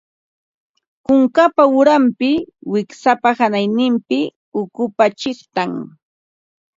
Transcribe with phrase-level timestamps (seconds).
[1.05, 2.29] Kunkapa uranpi,
[2.71, 4.19] wiksapa hanayninpi
[4.61, 5.71] ukupa chiqtan